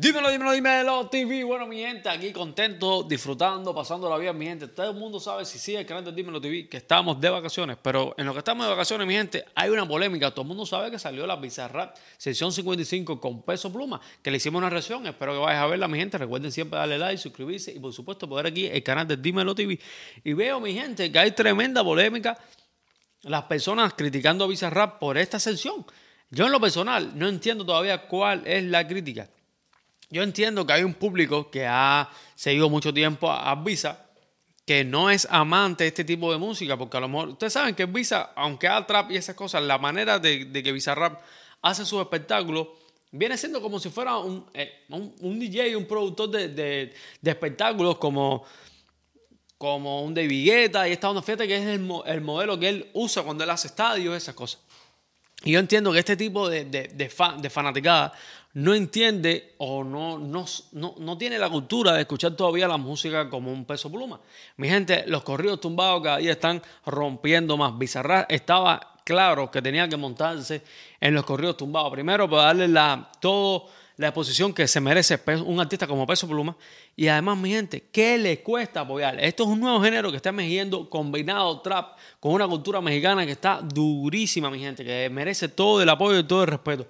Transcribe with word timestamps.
Dímelo, 0.00 0.30
dímelo, 0.30 0.52
dímelo, 0.52 1.08
TV. 1.08 1.44
Bueno, 1.44 1.66
mi 1.66 1.80
gente, 1.80 2.08
aquí 2.08 2.32
contento, 2.32 3.02
disfrutando, 3.02 3.74
pasando 3.74 4.08
la 4.08 4.16
vida, 4.16 4.32
mi 4.32 4.46
gente. 4.46 4.66
Todo 4.68 4.92
el 4.92 4.96
mundo 4.96 5.20
sabe 5.20 5.44
si 5.44 5.58
sigue 5.58 5.80
el 5.80 5.84
canal 5.84 6.02
de 6.02 6.12
Dímelo 6.12 6.40
TV 6.40 6.70
que 6.70 6.78
estamos 6.78 7.20
de 7.20 7.28
vacaciones, 7.28 7.76
pero 7.82 8.14
en 8.16 8.24
lo 8.24 8.32
que 8.32 8.38
estamos 8.38 8.64
de 8.64 8.70
vacaciones, 8.70 9.06
mi 9.06 9.12
gente, 9.12 9.44
hay 9.54 9.68
una 9.68 9.86
polémica. 9.86 10.30
Todo 10.30 10.40
el 10.40 10.48
mundo 10.48 10.64
sabe 10.64 10.90
que 10.90 10.98
salió 10.98 11.26
la 11.26 11.36
Bizarrap 11.36 11.94
sesión 12.16 12.50
55 12.50 13.20
con 13.20 13.42
peso 13.42 13.70
pluma, 13.70 14.00
que 14.22 14.30
le 14.30 14.38
hicimos 14.38 14.60
una 14.60 14.70
reacción. 14.70 15.06
Espero 15.06 15.34
que 15.34 15.38
vayas 15.38 15.60
a 15.60 15.66
verla, 15.66 15.86
mi 15.86 15.98
gente. 15.98 16.16
Recuerden 16.16 16.50
siempre 16.50 16.78
darle 16.78 16.96
like, 16.96 17.18
suscribirse 17.18 17.70
y, 17.70 17.78
por 17.78 17.92
supuesto, 17.92 18.26
poder 18.26 18.46
aquí 18.46 18.68
el 18.68 18.82
canal 18.82 19.06
de 19.06 19.18
Dímelo 19.18 19.54
TV. 19.54 19.78
Y 20.24 20.32
veo, 20.32 20.60
mi 20.60 20.72
gente, 20.72 21.12
que 21.12 21.18
hay 21.18 21.32
tremenda 21.32 21.84
polémica. 21.84 22.38
Las 23.24 23.42
personas 23.42 23.92
criticando 23.92 24.44
a 24.44 24.48
Bizarrap 24.48 24.98
por 24.98 25.18
esta 25.18 25.38
sesión. 25.38 25.84
Yo, 26.30 26.46
en 26.46 26.52
lo 26.52 26.58
personal, 26.58 27.18
no 27.18 27.28
entiendo 27.28 27.66
todavía 27.66 28.06
cuál 28.06 28.46
es 28.46 28.64
la 28.64 28.88
crítica. 28.88 29.28
Yo 30.10 30.24
entiendo 30.24 30.66
que 30.66 30.72
hay 30.72 30.82
un 30.82 30.94
público 30.94 31.50
que 31.50 31.66
ha 31.66 32.10
seguido 32.34 32.68
mucho 32.68 32.92
tiempo 32.92 33.30
a, 33.30 33.54
Visa, 33.54 34.06
que 34.66 34.84
no 34.84 35.08
es 35.08 35.26
amante 35.30 35.84
de 35.84 35.88
este 35.88 36.04
tipo 36.04 36.32
de 36.32 36.38
música, 36.38 36.76
porque 36.76 36.96
a 36.96 37.00
lo 37.00 37.08
mejor, 37.08 37.28
ustedes 37.30 37.52
saben 37.52 37.76
que 37.76 37.86
Visa, 37.86 38.32
aunque 38.34 38.66
haga 38.66 38.86
trap 38.86 39.12
y 39.12 39.16
esas 39.16 39.36
cosas, 39.36 39.62
la 39.62 39.78
manera 39.78 40.18
de, 40.18 40.50
que 40.52 40.72
Visa 40.72 40.96
Rap 40.96 41.20
hace 41.62 41.84
sus 41.84 42.00
espectáculos 42.00 42.68
viene 43.12 43.36
siendo 43.36 43.60
como 43.60 43.78
si 43.78 43.90
fuera 43.90 44.18
un, 44.18 44.46
eh, 44.52 44.84
un, 44.88 45.38
DJ, 45.38 45.76
un 45.76 45.86
productor 45.86 46.30
de, 46.30 46.92
espectáculos 47.22 47.98
como, 47.98 48.44
como 49.58 50.02
un 50.02 50.12
David 50.12 50.44
Guetta 50.44 50.88
y 50.88 50.92
esta 50.92 51.08
onda, 51.08 51.22
fíjate 51.22 51.46
que 51.46 51.56
es 51.56 51.66
el, 51.66 51.88
el, 52.06 52.20
modelo 52.20 52.58
que 52.58 52.68
él 52.68 52.90
usa 52.94 53.22
cuando 53.22 53.44
él 53.44 53.50
hace 53.50 53.68
estadios, 53.68 54.16
esas 54.16 54.34
cosas. 54.34 54.60
Y 55.44 55.52
yo 55.52 55.58
entiendo 55.58 55.92
que 55.92 56.00
este 56.00 56.16
tipo 56.16 56.48
de, 56.48 56.64
de, 56.64 57.08
fan, 57.08 57.40
de 57.40 57.48
fanaticada 57.48 58.12
no 58.54 58.74
entiende 58.74 59.54
o 59.58 59.84
no, 59.84 60.18
no, 60.18 60.44
no, 60.72 61.18
tiene 61.18 61.38
la 61.38 61.48
cultura 61.48 61.94
de 61.94 62.00
escuchar 62.00 62.32
todavía 62.32 62.66
la 62.66 62.76
música 62.76 63.30
como 63.30 63.52
un 63.52 63.64
peso 63.64 63.90
pluma. 63.90 64.20
Mi 64.56 64.68
gente, 64.68 65.04
los 65.06 65.22
corridos 65.22 65.60
tumbados 65.60 66.02
cada 66.02 66.18
día 66.18 66.32
están 66.32 66.60
rompiendo 66.84 67.56
más. 67.56 67.78
Bizarra 67.78 68.26
estaba 68.28 68.94
claro 69.04 69.50
que 69.50 69.62
tenía 69.62 69.88
que 69.88 69.96
montarse 69.96 70.62
en 71.00 71.14
los 71.14 71.24
corridos 71.24 71.56
tumbados. 71.56 71.92
Primero, 71.92 72.28
para 72.28 72.44
darle 72.44 72.68
la, 72.68 73.10
todo 73.20 73.68
la 74.00 74.08
exposición 74.08 74.54
que 74.54 74.66
se 74.66 74.80
merece 74.80 75.20
un 75.44 75.60
artista 75.60 75.86
como 75.86 76.06
Peso 76.06 76.26
Pluma. 76.26 76.56
Y 76.96 77.06
además, 77.06 77.36
mi 77.36 77.50
gente, 77.50 77.84
¿qué 77.92 78.16
le 78.16 78.42
cuesta 78.42 78.80
apoyar? 78.80 79.22
Esto 79.22 79.42
es 79.42 79.50
un 79.50 79.60
nuevo 79.60 79.82
género 79.82 80.10
que 80.10 80.16
está 80.16 80.30
emergiendo 80.30 80.88
combinado 80.88 81.60
trap 81.60 81.98
con 82.18 82.32
una 82.32 82.48
cultura 82.48 82.80
mexicana 82.80 83.26
que 83.26 83.32
está 83.32 83.60
durísima, 83.60 84.50
mi 84.50 84.58
gente, 84.58 84.84
que 84.84 85.10
merece 85.10 85.48
todo 85.48 85.82
el 85.82 85.88
apoyo 85.90 86.18
y 86.18 86.24
todo 86.24 86.42
el 86.42 86.48
respeto. 86.48 86.86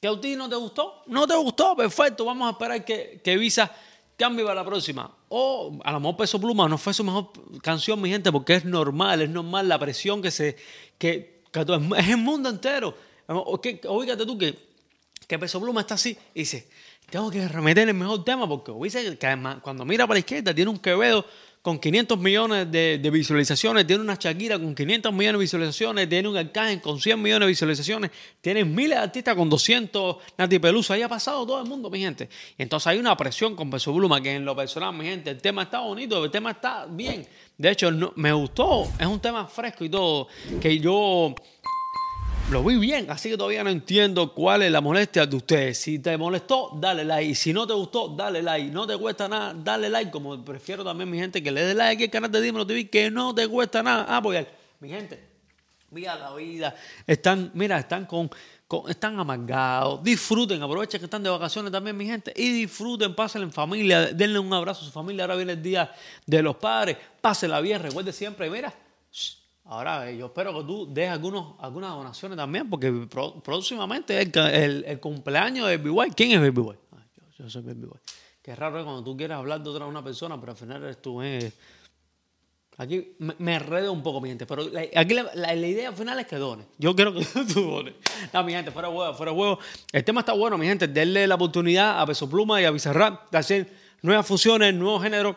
¿Que 0.00 0.08
a 0.08 0.18
ti 0.18 0.34
no 0.34 0.48
te 0.48 0.56
gustó? 0.56 1.02
No 1.08 1.26
te 1.26 1.36
gustó, 1.36 1.76
perfecto. 1.76 2.24
Vamos 2.24 2.48
a 2.48 2.52
esperar 2.52 2.82
que, 2.86 3.20
que 3.22 3.36
Visa 3.36 3.70
cambie 4.16 4.42
para 4.42 4.62
la 4.62 4.64
próxima. 4.64 5.14
O 5.28 5.78
a 5.84 5.92
lo 5.92 6.00
mejor 6.00 6.16
Peso 6.16 6.40
Pluma 6.40 6.66
no 6.70 6.78
fue 6.78 6.94
su 6.94 7.04
mejor 7.04 7.32
canción, 7.60 8.00
mi 8.00 8.08
gente, 8.08 8.32
porque 8.32 8.54
es 8.54 8.64
normal, 8.64 9.20
es 9.20 9.28
normal 9.28 9.68
la 9.68 9.78
presión 9.78 10.22
que 10.22 10.30
se. 10.30 10.56
que, 10.96 11.42
es 11.52 12.08
el 12.08 12.16
mundo 12.16 12.48
entero. 12.48 12.94
Oígate 13.26 14.24
tú 14.24 14.38
que, 14.38 14.69
que 15.30 15.38
Peso 15.38 15.60
Pluma 15.60 15.82
está 15.82 15.94
así 15.94 16.18
y 16.34 16.40
dice: 16.40 16.66
Tengo 17.08 17.30
que 17.30 17.46
remeter 17.46 17.88
el 17.88 17.94
mejor 17.94 18.24
tema, 18.24 18.48
porque 18.48 18.72
dice 18.82 19.16
que 19.16 19.26
además, 19.28 19.58
cuando 19.62 19.84
mira 19.84 20.04
para 20.04 20.16
la 20.16 20.18
izquierda 20.18 20.52
tiene 20.52 20.72
un 20.72 20.78
Quevedo 20.78 21.24
con 21.62 21.78
500 21.78 22.18
millones 22.18 22.72
de, 22.72 23.10
visualizaciones, 23.12 23.86
tiene 23.86 24.02
una 24.02 24.16
Shakira 24.18 24.58
con 24.58 24.74
500 24.74 25.12
millones 25.12 25.38
de 25.38 25.38
visualizaciones, 25.38 26.08
tiene 26.08 26.28
un 26.28 26.36
Arcángel 26.36 26.80
con 26.80 26.98
100 26.98 27.22
millones 27.22 27.46
de 27.46 27.50
visualizaciones, 27.50 28.10
tiene 28.40 28.64
miles 28.64 28.98
de 28.98 29.04
artistas 29.04 29.36
con 29.36 29.48
200, 29.48 30.16
Nati 30.36 30.58
Peluso, 30.58 30.94
ahí 30.94 31.02
ha 31.02 31.08
pasado 31.08 31.46
todo 31.46 31.62
el 31.62 31.68
mundo, 31.68 31.90
mi 31.90 32.00
gente. 32.00 32.28
entonces 32.58 32.88
hay 32.88 32.98
una 32.98 33.16
presión 33.16 33.54
con 33.54 33.70
Peso 33.70 33.92
Bluma, 33.92 34.20
que 34.20 34.34
en 34.34 34.44
lo 34.44 34.56
personal, 34.56 34.92
mi 34.94 35.04
gente, 35.04 35.30
el 35.30 35.40
tema 35.40 35.62
está 35.62 35.78
bonito, 35.78 36.24
el 36.24 36.30
tema 36.32 36.50
está 36.50 36.86
bien. 36.90 37.24
De 37.56 37.70
hecho, 37.70 37.90
me 38.16 38.32
gustó, 38.32 38.88
es 38.98 39.06
un 39.06 39.20
tema 39.20 39.46
fresco 39.46 39.84
y 39.84 39.90
todo, 39.90 40.26
que 40.60 40.80
yo 40.80 41.36
lo 42.50 42.64
vi 42.64 42.76
bien, 42.76 43.08
así 43.10 43.30
que 43.30 43.36
todavía 43.36 43.62
no 43.62 43.70
entiendo 43.70 44.34
cuál 44.34 44.62
es 44.62 44.72
la 44.72 44.80
molestia 44.80 45.24
de 45.24 45.36
ustedes. 45.36 45.78
Si 45.78 46.00
te 46.00 46.16
molestó, 46.16 46.76
dale 46.80 47.04
like. 47.04 47.34
Si 47.36 47.52
no 47.52 47.64
te 47.64 47.74
gustó, 47.74 48.08
dale 48.08 48.42
like. 48.42 48.72
No 48.72 48.88
te 48.88 48.98
cuesta 48.98 49.28
nada, 49.28 49.54
dale 49.54 49.88
like. 49.88 50.10
Como 50.10 50.44
prefiero 50.44 50.82
también, 50.82 51.08
mi 51.08 51.18
gente, 51.18 51.42
que 51.42 51.52
le 51.52 51.62
dé 51.62 51.74
like 51.74 52.02
al 52.02 52.10
canal 52.10 52.30
de 52.30 52.40
Dímelo 52.40 52.66
TV, 52.66 52.90
que 52.90 53.08
no 53.08 53.32
te 53.32 53.46
cuesta 53.46 53.84
nada 53.84 54.16
apoyar. 54.16 54.48
Mi 54.80 54.88
gente, 54.88 55.22
mira 55.90 56.16
la 56.16 56.34
vida. 56.34 56.74
Están, 57.06 57.52
mira, 57.54 57.78
están 57.78 58.06
con, 58.06 58.28
están 58.88 59.20
amargados. 59.20 60.02
Disfruten, 60.02 60.60
aprovechen 60.60 60.98
que 60.98 61.04
están 61.04 61.22
de 61.22 61.30
vacaciones 61.30 61.70
también, 61.70 61.96
mi 61.96 62.06
gente. 62.06 62.32
Y 62.34 62.50
disfruten, 62.50 63.14
pásenla 63.14 63.46
en 63.46 63.52
familia, 63.52 64.06
denle 64.06 64.40
un 64.40 64.52
abrazo 64.52 64.82
a 64.82 64.84
su 64.86 64.90
familia. 64.90 65.22
Ahora 65.22 65.36
viene 65.36 65.52
el 65.52 65.62
día 65.62 65.92
de 66.26 66.42
los 66.42 66.56
padres. 66.56 66.96
Pásenla 67.20 67.60
bien, 67.60 67.80
recuerde 67.80 68.12
siempre, 68.12 68.50
mira. 68.50 68.74
Ahora, 69.64 70.10
eh, 70.10 70.16
yo 70.16 70.26
espero 70.26 70.52
que 70.58 70.64
tú 70.64 70.92
des 70.92 71.08
algunos, 71.10 71.54
algunas 71.60 71.90
donaciones 71.90 72.36
también, 72.36 72.68
porque 72.68 72.92
próximamente 73.44 74.20
es 74.20 74.30
el, 74.34 75.00
cumpleaños 75.00 75.68
de 75.68 75.76
Baby. 75.76 76.10
¿Quién 76.16 76.32
es 76.32 76.40
Baby 76.40 76.62
Boy? 76.62 76.76
yo, 77.38 77.48
soy 77.48 77.62
Baby 77.62 77.86
Boy. 77.86 78.00
Qué 78.42 78.56
raro 78.56 78.78
es 78.78 78.84
cuando 78.84 79.04
tú 79.04 79.16
quieres 79.16 79.36
hablar 79.36 79.62
de 79.62 79.68
otra 79.68 79.86
una 79.86 80.02
persona, 80.02 80.40
pero 80.40 80.52
al 80.52 80.58
final 80.58 80.82
eres 80.82 81.00
tú. 81.00 81.22
Eh. 81.22 81.52
Aquí 82.78 83.14
me, 83.18 83.34
me, 83.38 83.90
un 83.90 84.02
poco, 84.02 84.22
mi 84.22 84.30
gente, 84.30 84.46
pero 84.46 84.62
aquí 84.96 85.14
la, 85.34 85.54
idea 85.54 85.92
final 85.92 86.18
es 86.18 86.26
que 86.26 86.36
dones. 86.36 86.66
Yo 86.78 86.96
quiero 86.96 87.12
que 87.12 87.24
tú 87.52 87.60
dones. 87.62 87.94
No, 88.32 88.42
mi 88.42 88.52
gente, 88.52 88.70
fuera 88.70 88.88
huevo, 88.88 89.14
fuera 89.14 89.32
huevo. 89.32 89.58
El 89.92 90.02
tema 90.02 90.20
está 90.20 90.32
bueno, 90.32 90.56
mi 90.56 90.66
gente. 90.66 90.88
Denle 90.88 91.26
la 91.26 91.34
oportunidad 91.34 92.00
a 92.00 92.06
Peso 92.06 92.28
Pluma 92.28 92.60
y 92.62 92.64
a 92.64 92.70
Bizarrap 92.70 93.30
de 93.30 93.38
hacer 93.38 93.72
nuevas 94.00 94.26
fusiones, 94.26 94.74
nuevos 94.74 95.02
géneros 95.02 95.36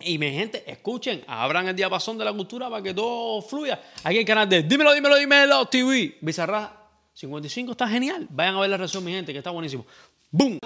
y 0.00 0.18
mi 0.18 0.30
gente, 0.32 0.64
escuchen, 0.66 1.22
abran 1.26 1.68
el 1.68 1.76
diapasón 1.76 2.18
de 2.18 2.24
la 2.24 2.32
cultura 2.32 2.68
para 2.68 2.82
que 2.82 2.92
todo 2.92 3.40
fluya. 3.42 3.80
Aquí 4.02 4.18
el 4.18 4.24
canal 4.24 4.48
de 4.48 4.62
Dímelo, 4.62 4.92
Dímelo, 4.92 5.16
Dímelo 5.16 5.66
TV. 5.66 6.18
Bizarra 6.20 6.72
55 7.14 7.72
está 7.72 7.88
genial. 7.88 8.26
Vayan 8.30 8.56
a 8.56 8.60
ver 8.60 8.70
la 8.70 8.76
reacción, 8.76 9.04
mi 9.04 9.12
gente, 9.12 9.32
que 9.32 9.38
está 9.38 9.50
buenísimo. 9.50 9.86
¡Boom! 10.30 10.58